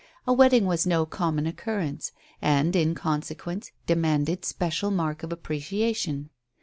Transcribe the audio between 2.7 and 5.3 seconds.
in consequence, demanded special mark